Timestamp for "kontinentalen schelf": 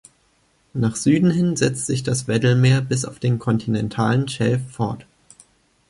3.37-4.63